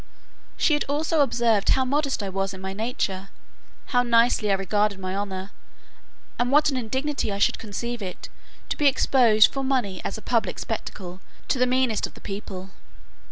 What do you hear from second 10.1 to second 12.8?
a public spectacle, to the meanest of the people.